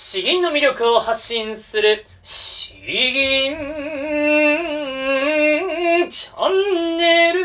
[0.00, 3.56] 詩吟の魅力を発信する、詩吟
[6.08, 7.40] チャンネル。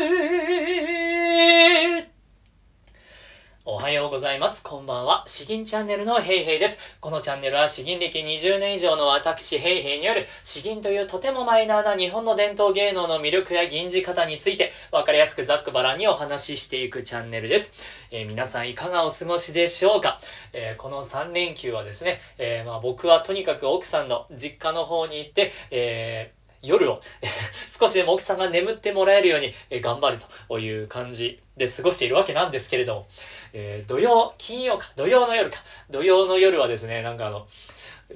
[3.64, 4.62] おはようございます。
[4.62, 5.24] こんばんは。
[5.26, 6.78] 詩吟チャンネルのヘイヘイです。
[7.00, 17.74] このチャンネルは詩吟歴20年以上の私ヘイヘイによる詩吟というとてもマイナーな日本の伝統芸能の魅力や吟じ方について分かりやすくざっくばらんにお話ししていくチャンネルです。
[18.12, 20.20] えー、皆さんいかがお過ごしでしょうか、
[20.52, 27.00] えー、この3連休はですね、えー、まあ僕はとにかく奥さんの実家の方に行って、えー夜を
[27.68, 30.18] 少しでも奥さんが眠ってもらえるように頑張る
[30.48, 33.06] という感じで過ごしているわけなんですけれども、
[33.52, 35.58] えー、土曜、金曜か、土曜の夜か、
[35.90, 37.46] 土曜の夜はですね、なんかあの、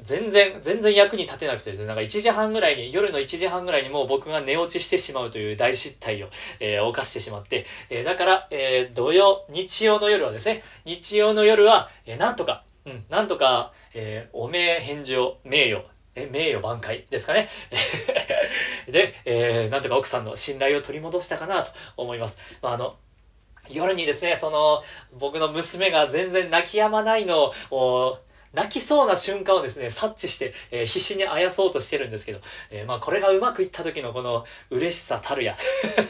[0.03, 6.29] 全然、全然役に立てなくてですね、なんか1時半ぐらいに、夜の1時半ぐらいにもう僕が寝落ちしてしまうという大失態を、
[6.61, 15.85] えー、犯してしまって、えー、だから、えー、土曜、日曜の夜はですね、日曜の夜は、えー、なんとか、うん、なんとか、えー、お名返上、名誉、
[16.19, 17.49] え、名誉挽回ですかね。
[18.89, 22.39] で、えー、なんとか奥さんの信頼を取り戻したかなと思います。
[22.63, 22.97] まあ、あの、
[23.71, 24.83] 夜にですね、その、
[25.19, 28.19] 僕の娘が全然泣き止まないのを、
[28.55, 35.57] 泣きそうな瞬間をですね、察知して、えー、必死にあやそうとしてるんですけど、えー、まあこれがうまくいった時のこの嬉しさたるや。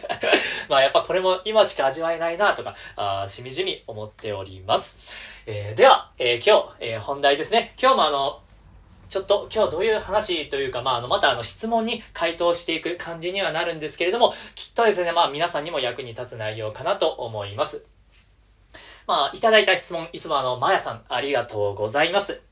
[0.69, 4.99] まあやっぱこれも今しか味わえないなとか、あしみじみ思っております。
[5.47, 7.75] えー、では、え今日、え本題ですね。
[7.81, 8.41] 今日もあの、
[9.09, 17.87] ちょっと今日どういう話というか、まあ、あの、またあの質問に回答していく感じにはなるんですけれども、きっとですね、まあ皆さんにも役に立つ内容かなと思います。
[19.07, 22.43] まあ、いただいた質問、いつもあの、まやさん、ありがとうございます。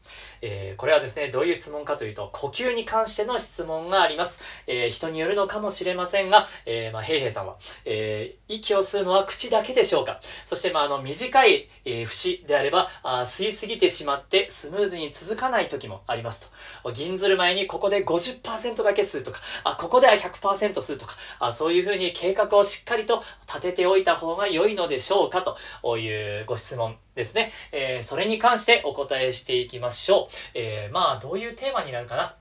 [0.43, 4.43] えー、これはですね、どういう質問かというと、呼吸に関しての質問があります。
[4.67, 16.51] えー、人によるのかもしれませんが、えー、まあ、へいへいさんは、えー、息を吸うのは口だけでしょうかそして、まあ、あの、短い、えー、節であればあ、吸いすぎてしまってスムーズに続かない時もあります
[16.83, 16.93] と。
[16.93, 25.43] 銀ずる前にここで50%だけ吸うとか、あ、ここでは100%吸うとか、あ、そういうふうに計画をしっかりと立てておいた方が良いのでしょうか
[25.83, 27.51] というご質問ですね。
[27.73, 30.35] えー、それに関してお答えしていきましょう。
[30.55, 32.37] えー、まあ、どういうテーマになるかな？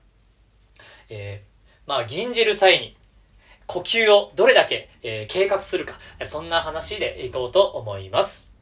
[1.08, 2.96] えー、まあ、銀じる際に、
[3.66, 5.94] 呼吸をどれだけ、えー、計画するか、
[6.24, 8.52] そんな話でいこうと思います。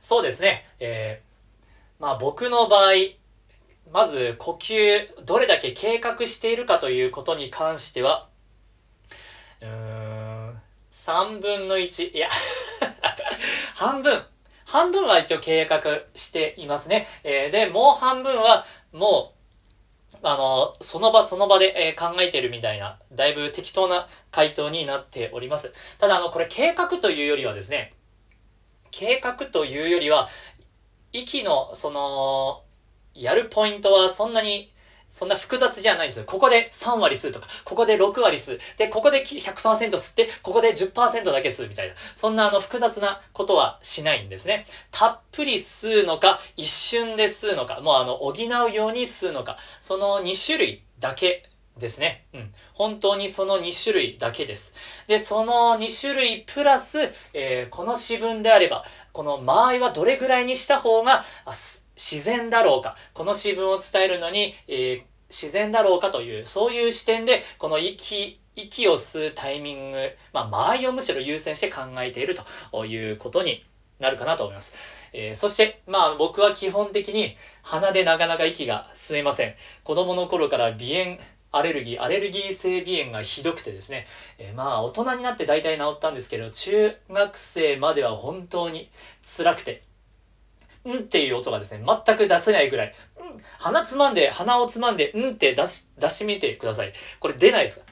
[0.00, 0.66] そうですね。
[0.80, 2.92] えー、まあ僕の場合、
[3.92, 8.28] まず呼吸、どれだけ計画しているかということに関しては、
[9.60, 9.68] うー
[10.50, 12.28] ん、3分の1、いや
[13.76, 14.24] 半分、
[14.66, 15.80] 半分は一応計画
[16.14, 17.06] していますね。
[17.22, 19.32] えー、で、もう半分は、も
[20.12, 25.72] う、あの、その場その場で、えー、考えてるみたいな、だいぶ適当な回答になっております。
[25.98, 27.94] ただ、あの、これ計画というよりはですね、
[28.90, 30.28] 計画というよりは、
[31.12, 32.64] 息の、その、
[33.14, 34.72] やるポイントはそんなに
[35.08, 36.24] そんな複雑じゃないんですよ。
[36.26, 38.60] ここで3割吸うとか、ここで6割吸う。
[38.76, 41.94] で、ここで100%吸って、ここで10%だけ吸うみたいな。
[42.14, 44.66] そんなあの複雑なことはしないんですね。
[44.90, 52.26] たっぷり吸うのか、一瞬で吸うのか、もうあの、補うように吸うのか、その2種類だけですね。
[52.34, 52.52] うん。
[52.74, 54.74] 本当にその2種類だけです。
[55.06, 61.24] で、その2種類プラス、えー、この詩文であれば、この間合いはどれぐらいにした方が、
[61.96, 72.36] 自然だろうか、この詩文を伝えるのに、えー、自然だろうかという、そういう視点で、この息、息を吸うタイミング、まあ、間合いをむしろ優先して考えている
[72.72, 73.64] ということに
[73.98, 74.74] なるかなと思います。
[75.12, 79.54] えー、そして、まあ僕は基本的に鼻でなかなか息が吸えません。
[79.84, 81.18] 子供の頃から鼻炎、
[81.52, 84.06] アレルギー、アレルギー性鼻炎がひどくてですね、
[84.38, 88.90] えー、まあ大人になって大体治ったんですけど、中学生までは本当に
[89.22, 89.82] 辛くて、
[90.86, 93.24] うんっていう音がですね、全く出せないぐらい、うん、
[93.58, 96.92] 鼻つまんで、鼻をつまんで、うんって出し、出してみてください。
[97.18, 97.86] これ出ないですか？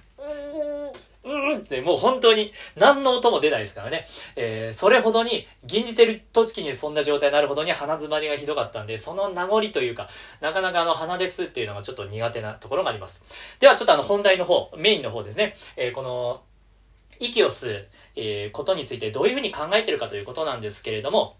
[1.24, 4.06] うん、うんってもう本当に何の音も出ないですからね。
[4.36, 10.08] えー、それほどに、吟じてる時にそんな状態になるほどに鼻詰まりがひどかったんで、その名残というか、
[10.40, 13.24] なかなかあの鼻ですっていうのがちょっと苦手なところがあります。
[13.58, 15.56] ではちょっとあの本題の方、メインの方ですね。
[15.76, 16.42] えー、この、
[17.20, 21.36] 息を吸う、えー、ことについてどういうふうに考えてるかということなんですけれども、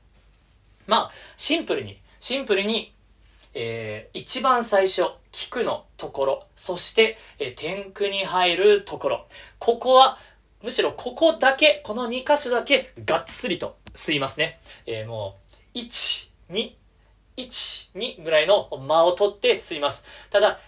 [0.87, 2.95] まあ、シンプルに、シンプルに、
[3.55, 5.03] えー、一番最初、
[5.33, 9.27] 聞くのところ、そして、えー、天空に入るところ。
[9.59, 10.19] ここは、
[10.63, 14.59] むしろここだけ、この2箇所だけ、がっつりと吸いますね。
[14.87, 15.37] えー、も
[15.75, 16.73] う、1、2、
[17.37, 20.05] 1、2ぐらいの間を取って吸います。
[20.31, 20.61] ただ、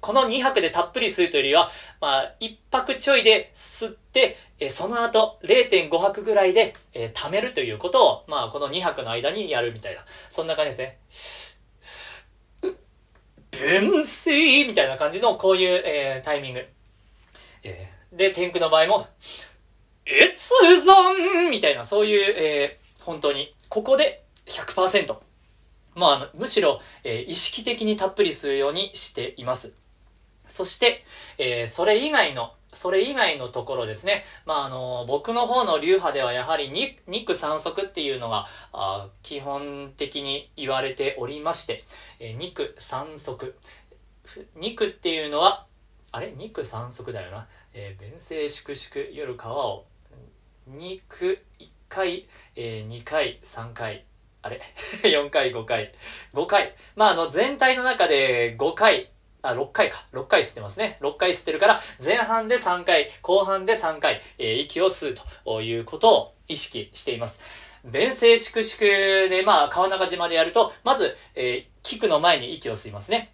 [0.00, 1.70] この2泊でたっぷり吸うというよりは、
[2.00, 10.04] まあ、1泊ちょいで吸って、えその後0.5泊ぐらいで、えー、貯めるということを、まあ、この2泊の間にやるみたいな。
[10.28, 11.56] そんな感じです
[12.62, 12.74] ね。
[13.50, 16.66] 分水みたいな感じのこういう、えー、タイミング。
[17.62, 19.06] えー、で、天空の場合も、
[20.06, 20.52] 越
[20.86, 25.16] 存みたいな、そういう、えー、本当に、ここで100%。
[25.94, 29.74] まあ、むしろ、えー、意識的にたっぷりするようにしています。
[30.46, 31.04] そして、
[31.38, 34.24] えー、それ以外の、それ以外のところですね。
[34.46, 36.70] まあ、あの、僕の方の流派ではやはり
[37.06, 41.84] 肉三足っていうのが、あ基本的に言われておりまして、
[42.18, 43.54] えー、肉三足。
[44.56, 45.66] 肉っていうのは、
[46.10, 46.32] あれ？
[46.32, 47.46] 肉三足だよな。
[47.72, 49.86] えー、弁声粛々夜川を、
[50.66, 52.26] 肉1回、
[52.56, 54.04] えー、2回、3回、
[54.44, 54.60] あれ
[55.02, 55.94] ?4 回、5回。
[56.34, 56.74] 5回。
[56.96, 59.10] まあ、あの、全体の中で5回、
[59.40, 60.04] あ、6回か。
[60.12, 60.98] 6回吸ってますね。
[61.00, 65.14] 6回吸ってるから、前半で3回、後半で3回、えー、息を吸う
[65.46, 67.40] ということを意識しています。
[67.84, 73.32] 弁声粛々で、まあ、川中島でやると、まず、えー、キクの前に息を吸いますね。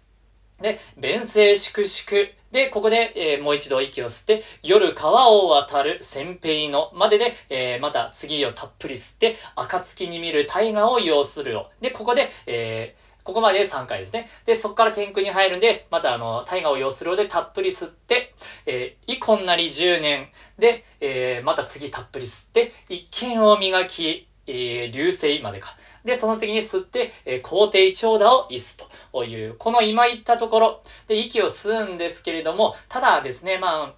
[0.61, 2.40] で、弁声粛々。
[2.51, 11.71] で、ここで、えー、もう一度息を吸って、夜川を渡る先兵のまでで、えー、また次をたっぷり吸って、暁に見る大河を要するよ。
[11.79, 14.27] で、ここで、えー、ここまで3回ですね。
[14.45, 18.33] で、そこから天空に入るんで、またあの、大河を要するのでたっぷり吸って、
[18.65, 25.77] えー、イコンなり10年で、えー、また次たっぷり吸って、一見を磨き、えー、流星までか。
[26.03, 33.93] で、その次に吸って、えー、皇帝長打を逸すという、この今言ったところで息を吸うんですけれども、ただですね、まあ、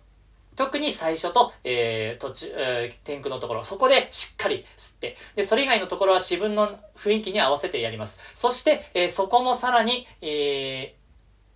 [0.55, 8.19] 特に最初と、えー、途中、えー、天空のところ、そこでしっかり吸って、で、それ以外のところは自分の雰囲気に合わせてやります。
[8.33, 11.03] そして、えー、そこもさらに、えー、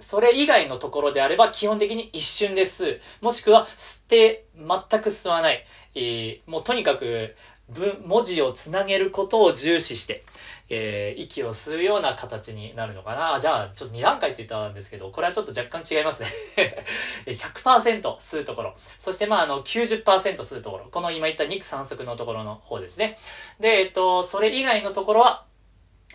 [0.04, 3.02] それ以外のところであれば基本的に一瞬で吸う。
[3.22, 5.66] もしくは吸って全く吸わない。
[5.96, 7.36] えー、もうとにかく
[7.70, 10.24] 文、文字をつなげることを重視して、
[10.70, 13.40] えー、息を吸うような形になるのかな。
[13.40, 16.30] じゃあ、ちょっと2段階って言ったんですけど、これはちょっと若干違いますね
[17.26, 18.76] 100%吸うところ。
[18.98, 20.04] そして、まあ、あの、90%
[20.38, 20.86] 吸うところ。
[20.90, 23.18] この今言った肉酸足のところの方ですね。
[23.60, 25.46] で、えっと、それ以外のところは、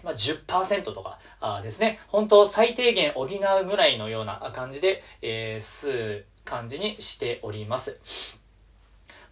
[0.02, 2.00] まあ、10%とかあですね。
[2.08, 8.42] 本当最低限補うぐらいのような感じで、えー、吸う感じにしております。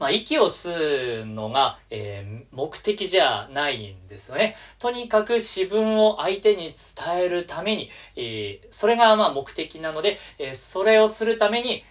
[0.00, 4.56] まあ、息を吸うのが、えー、目的じゃないんですよね。
[4.78, 11.84] とにかく自分を相手に伝えるために、えー、それがまあ目的なので、えー、それをするために、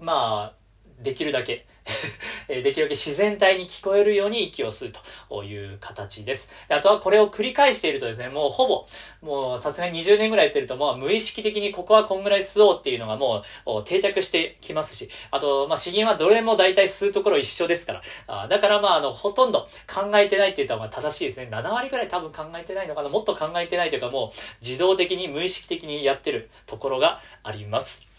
[0.00, 1.66] まあ、できるだけ、
[2.48, 4.92] できるだけ自然体に聞こえるように息を吸う
[5.28, 6.50] という形です。
[6.68, 8.86] あとはこれを繰り返しているとですね、もうほぼ、
[9.22, 21.48] もうさすがに20年ぐらいやってるともう無意識的にここはこんぐらい吸おうっていうのがもう定着してきますし、あと、まあ、詩吟はどれも大体吸うところ一緒ですから、あだからまあ、あの、ほとんど考えてないって言ったらまあ正しいですね。
[21.50, 23.08] 7割ぐらい多分考えてないのかな。
[23.08, 28.15] もっと考えてないというかもう自動的に無意識的にやってるところがあります。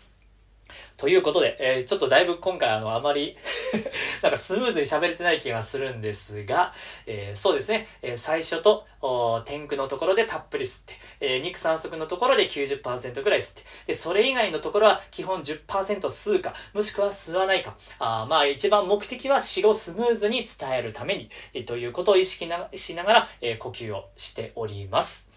[0.98, 3.38] ということで、えー、ちょっとだいぶ今回あの、あまり
[4.24, 6.74] なんかスムーズに喋れてない気がするんですが、
[7.06, 8.88] えー、そうですね、えー、最初と、
[9.46, 17.78] 天空のところでたっぷり吸って、えー、肉酸足のところで90%ぐらい吸って、で、それ以外のところは基本10%吸うか、もしくは吸わないか。
[18.00, 25.32] あまあ一番目的は死をスムーズに伝えるために、えー、ということを意識しながら、えー、呼吸をしております。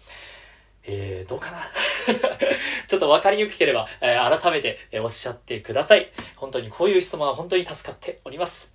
[0.83, 1.61] えー、どうかな？
[2.87, 6.11] ちょっと分かりにくければ、えー、改めて、えー、おっしゃってください。
[6.35, 8.73] 本当にこういう質問は本当に助かっております。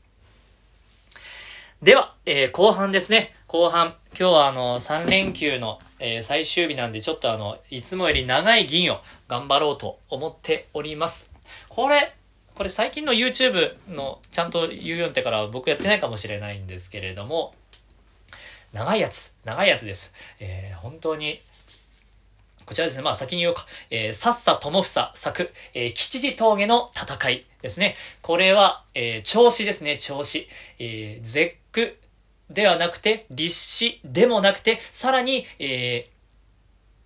[1.83, 3.35] では、えー、後半ですね。
[3.49, 3.97] 後半。
[4.19, 11.31] 今日はあの、3連休の、えー、最終日なんで、ちょっとあの、いつもより長い銀を頑張ろうと思っております。
[11.69, 12.15] これ、
[12.55, 17.55] これ最近の YouTube のちゃんと言うようってから僕やってないかもしれないんですけれども、
[18.73, 20.15] 長いやつ、長いやつです。
[20.41, 21.43] えー、本当に
[22.67, 23.03] こちらですね。
[23.03, 23.65] まあ先に言おうか。
[23.91, 27.95] えー、さっさともふさ作、えー、吉次峠の戦いですね。
[28.23, 30.49] これは、えー、調子ですね、調子。
[30.81, 31.97] えー、絶句
[32.51, 36.17] ではなくて、立志でもなくて、さらに、えー、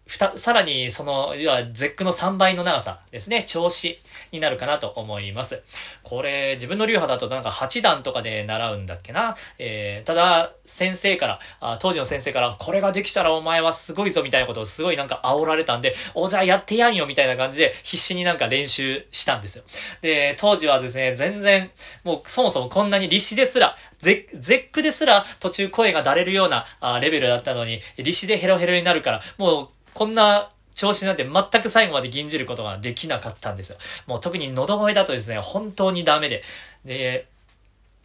[0.06, 3.44] ふた、さらにその、要は絶句の3倍の長さですね。
[3.44, 3.98] 調子
[4.32, 5.62] になるかなと思います。
[6.02, 9.36] これ、自分の流派だとなんか8段とかで習うんだっけな？
[9.58, 19.64] えー、ただ、先生からあ、当時の先生から、これができたらお前はすごいぞみたいなことをすごいなんか煽られたんで、お、じゃあやってやんよみたいな感じで必死になんか練習したんですよ。
[20.00, 21.70] で、当時はですね、全然、
[22.04, 33.78] もうそもそもこんなに立志ですら、絶句ですら途中声がだれるようなあレベルだったのに、立志でヘロヘロになるから、もうこんな調子なんて全く最後まで吟じることができなかったんですよ。
[34.06, 36.42] もう特に喉声だとですね、本当にダメで。
[36.84, 37.26] で、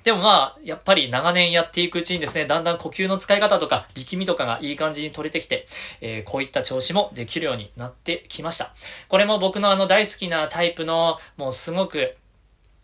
[0.05, 5.65] でもまあ、やっぱり長年やっていくうちにですね、だんだん呼吸の使い方とか力みとかがいい感じに取れてきて、
[5.99, 8.71] えー、こういった調子もできるようになってきました。
[9.07, 12.15] これも僕のあの大好きなタイプの、もうすごく、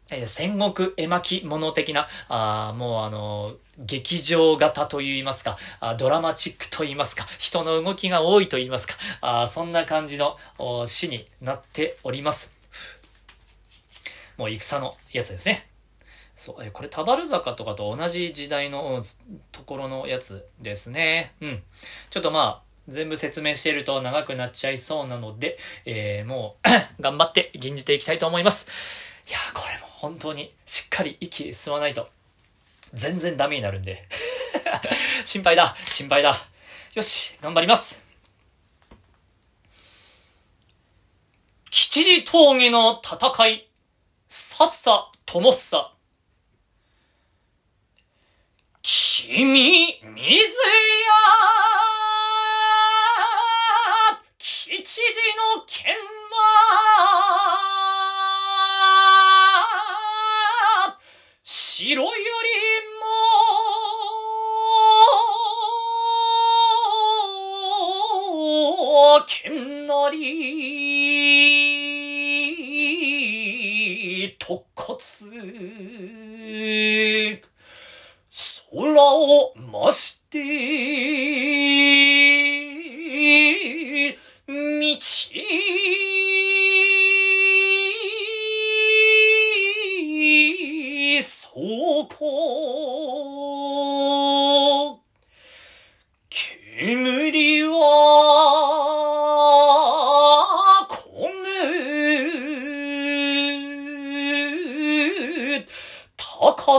[0.09, 3.53] えー、戦国絵巻物的な、あもうあの
[3.85, 5.57] 劇場型と言いますか、
[5.97, 10.37] ドラマチックと言いますか、人の動きが多いと言いますか、そんな感じの
[10.85, 12.53] 詩になっております。
[14.37, 15.67] もう戦のやつですね。
[16.35, 19.03] そう、これ、田原坂とかと同じ時代の
[19.51, 21.33] ところのやつですね。
[21.41, 21.63] うん。
[22.09, 26.67] ちょっとまあ、全部説明していると長くなっちゃいそうなので、えー、もう
[27.01, 28.67] 頑張って吟じていきたいと思います。
[29.27, 32.09] いやこれも本当にしっかり息吸わないと、
[32.93, 34.07] 全然ダメになるんで
[35.25, 36.35] 心配だ、心配だ。
[36.93, 38.03] よし、頑張ります。
[41.69, 43.69] 吉次峠の戦い、
[44.27, 45.93] さっさ、ともっさ。
[48.81, 50.51] 君、水や、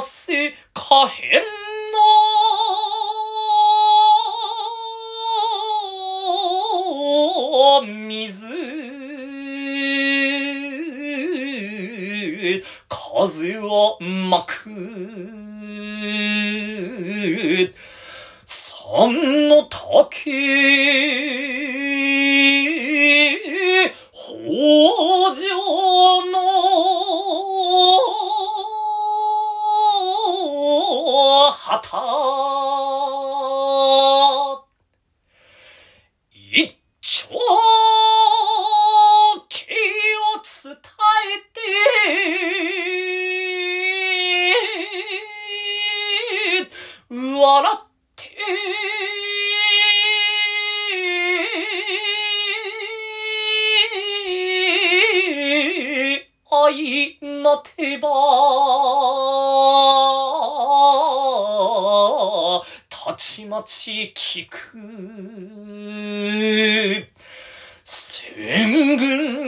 [0.03, 1.43] せ可変
[36.33, 37.29] 一丁
[39.49, 39.63] 気
[40.19, 40.75] を伝
[41.29, 41.61] えて、
[47.15, 47.77] 笑っ
[48.17, 48.31] て
[56.51, 59.32] 愛の手羽
[63.43, 64.79] ちまち聞く。
[67.83, 69.42] 戦軍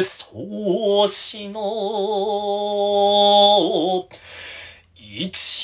[0.00, 1.62] 創始の。
[4.96, 5.61] 一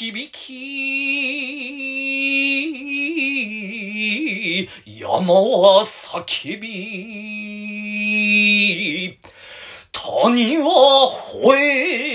[0.00, 0.48] 響き、
[4.86, 6.68] 山は叫び、
[9.92, 12.09] 谷は吠え、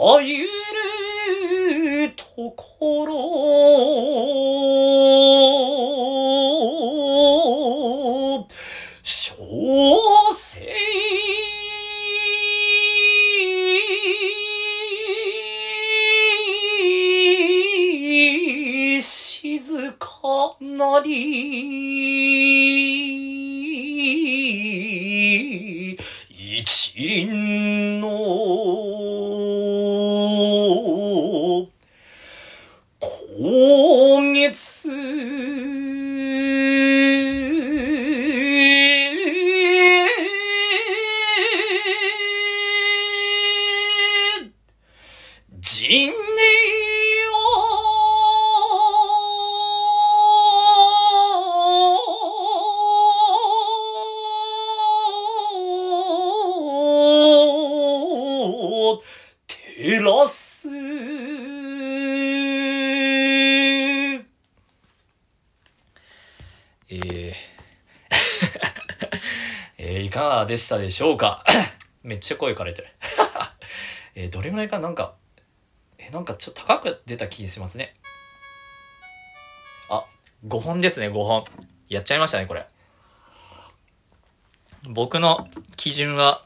[0.00, 0.46] たゆ
[70.50, 71.44] でしたでしょうか？
[72.02, 72.88] めっちゃ声枯れてる。
[74.14, 75.14] えどれぐらいかなんか、
[75.98, 77.94] えーなんかちょっと高く出た気がしますね。
[79.88, 80.04] あ、
[80.46, 81.44] 5本ですね、5本。
[81.88, 82.66] やっちゃいましたね、これ。
[84.88, 86.44] 僕の基準は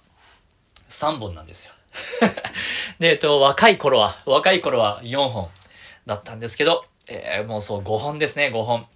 [0.90, 1.72] 3本なんですよ。
[2.98, 5.48] で、えっと、若い頃は、若い頃は4本
[6.06, 8.86] だったんですけど、えーもうそう5本ですね、5本。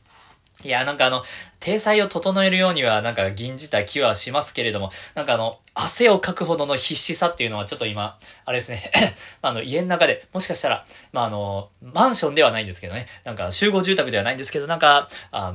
[0.65, 1.23] いや、なんかあの、
[1.61, 8.91] 体裁を整えるようには、なんか銀じた気はしますけれども、なんかあの、汗をかくほどの必死さっていうのはちょっと今、あれですね、
[9.41, 15.55] あの、家の中で、もしかしたら、まああの、マンションではないんですけどね、なんか集合住宅ではないんですけど、なんか、あ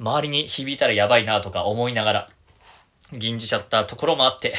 [0.00, 2.26] 周りに響いたらやばいなとか思いながら、
[3.12, 4.54] 銀じちゃったところもあって、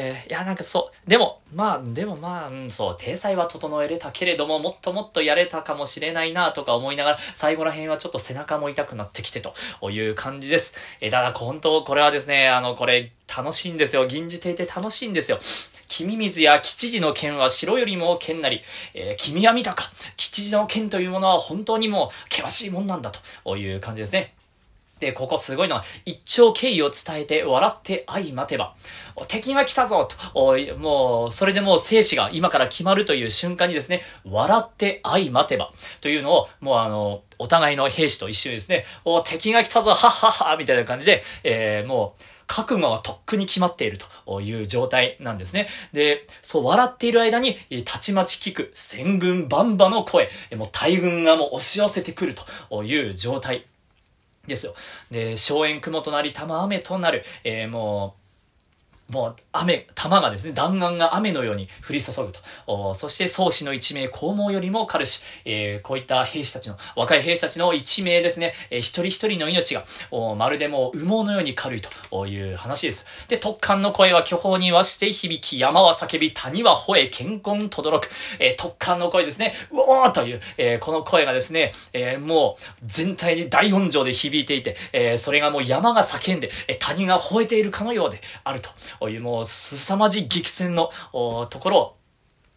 [0.00, 1.10] えーいや、なんかそう。
[1.10, 10.74] でも、まあ、でもまあ、うん、そう、体裁は整えれたけれども、もっともっとやれたかもしれないなとか思いながら、最後ら辺はちょっと背中も痛くなってきてという感じです。
[11.00, 14.06] えー、ただ、本当、これはですね、あの、これ、楽しいんですよ。
[14.06, 15.38] 銀じていて楽しいんですよ。
[15.88, 18.62] 君水や吉次の剣は白よりも剣なり、
[18.94, 23.12] えー君は見たか吉次の剣というものは本当にもう険しいもんなんだ
[23.44, 24.34] という感じですね。
[25.00, 28.74] で、ここすごいのは、一丁敬意を伝えて笑って相待てば、
[29.26, 45.68] 敵が来たぞと、もう、それでもう生死が今から決まるという瞬間にですね、笑って相待てば、というのを、もうあの、お互いの兵士と一緒にですね、お敵が来たぞ、はっはっは、みたいな感じで、えー、もう、覚悟はとっくに決まっているという状態なんですね。
[45.92, 52.34] で、そう、笑っている間に、たちまち聞く戦軍バンバの声、もう大軍がもう押し寄せてくる
[52.68, 53.66] という状態
[54.46, 54.74] ですよ。
[55.10, 58.16] で、荘園雲となり、玉雨となる、えーも
[59.10, 62.30] う、もう雨、玉がですね、弾丸が雨のように降り注ぐ
[62.66, 62.94] と。
[62.94, 71.90] そして宗師の一名、黄毛よりも軽し、えーこういった兵士たちの、若い兵士たちの一名ですね、えー一人一人の命が、おまるでもう羽毛のように軽いと。
[72.26, 73.06] いう話です。
[73.28, 78.08] で、特艦の声は巨峰にはして響き、山は叫び、谷は吠え、健康とどろく、
[78.38, 88.70] えー特艦の声ですね、うおーという、えーこの声がですね、えーもう全体に大音情で響いていて、えーそれがもう山が叫んで、えー谷が吠えているかのようであると。
[89.08, 91.96] いう、もう凄まじい激戦のところを、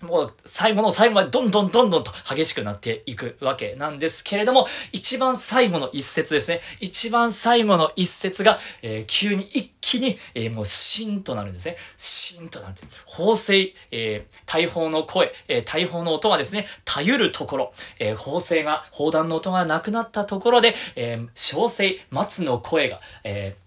[0.01, 6.59] もう最後の最後までどんどんどんどんと激しくなっていくわけなんですけれども、一番最後の一節ですね。
[6.81, 11.77] 一番最後の一節が、えー急に一気に、えーもうシーンとなるんですね。
[11.95, 12.75] シーンとなる。
[13.05, 23.62] 砲声、えー大砲の声、えー大砲の音がですね、たゆるところ、えー砲声が、砲弾の音がなくなったところで、えー小声、松の声が、えー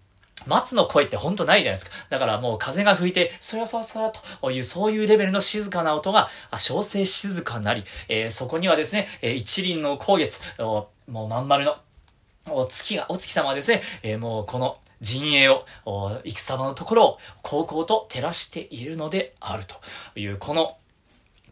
[0.46, 1.96] 松の声ってほんとないじゃないですか。
[2.09, 11.76] だからもう風が吹いて、そよそよそよという、そういうレベルの静かな音が、あ小声静かなり、えーそこにはですね、えー一輪の光月、もうまん丸の、
[12.48, 19.76] お月が、お月様はですね、えーもうこの陣営を、お戦様のところを、こうこうと照らしているのであると
[20.18, 20.76] いう、この、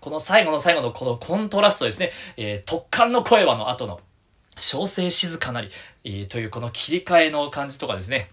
[0.01, 4.01] この最後の最後のこのコントラストですね、えー特艦の声はの後の、
[4.57, 5.69] 小声静かなり、
[6.05, 8.29] えーというこの切り替えの感じとかですね、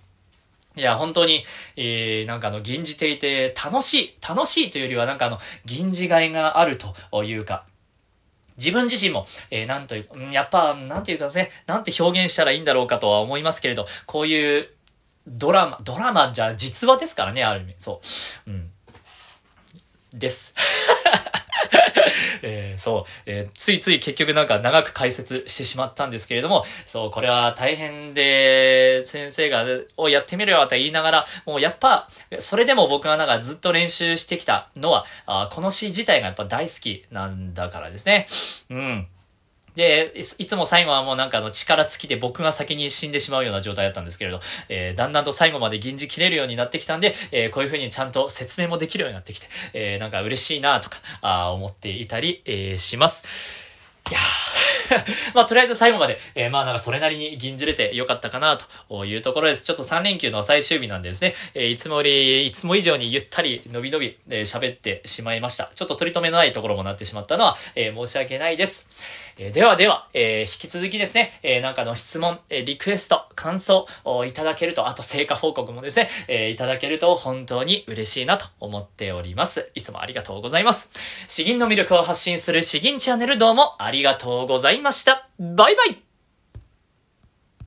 [0.75, 1.43] いや、本当に、
[1.75, 7.65] えー、なんかあの、銀じていて楽しい、楽しいというよりはなんかあの、銀じがいがあるというか、
[8.57, 14.69] 自分自身も、えー、なんという、うんやっぱ、なんていうかですね、なんて表現したらいいんだろうかとは思いますけれど、こういう、
[15.27, 17.75] ドラマ、ドラマじゃ実話ですからね、ある意味。
[17.77, 18.01] そ
[18.47, 18.51] う。
[18.51, 18.71] うん。
[20.13, 20.55] です。
[22.41, 29.65] えー、そう、えー、ついつい結局なんか長く解説してしまったんですけれども、そう、これは大変で、先生が、
[29.97, 32.08] をやってみるよと言いながら、もうやっぱ、
[32.39, 38.28] それでも僕がなんかずっと練習してきたのは、あこの詩自体がやっぱ大好きなんだからですね。
[38.69, 39.08] うん。
[39.75, 53.25] で、いつも最後はもうなんかあの力尽きて僕が先に死んでしまうような状態だったんですけれど、えー、だんだんと最後まで銀じ切れるようになってきたんで、えー、こういう風にちゃんと説明もできるようになってきて、えー、なんか嬉しいなとか、あ思っていたり、えー、します。
[54.10, 54.62] いやー
[55.34, 58.57] まあ、とりあえず最後まで、えー、まあなんかそれなりに銀じれてよかったかな
[58.89, 59.65] というところです。
[59.65, 61.34] ちょっと3連休の最終日なんですね。
[61.53, 65.71] えー、いつもより、いつも以上にゆったり、のびのび、えー、喋ってしまいました。
[65.75, 68.89] ちょっと取り留めのないところもなってしまったのは、えー、申し訳ないです。
[69.38, 79.70] えー、ではでは、えー、引き続きですね、えー、なんかの質問、え、リクエスト、感想をいただけると、あと成果報告もですね、え、いただけると本当に嬉しいなと思っております。
[79.76, 80.89] いつもありがとうございます。
[81.28, 85.28] 詩吟の魅力を発信する詩吟チャンネルどうもありがとうございました。
[85.39, 86.11] バイバイ